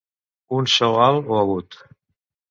[0.59, 1.77] Un so alt o agut.